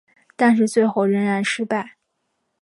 [0.35, 1.97] 但是最后仍然失败。